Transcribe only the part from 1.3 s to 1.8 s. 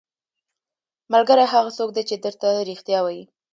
هغه